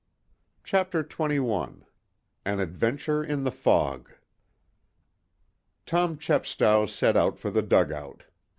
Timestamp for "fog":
3.51-4.09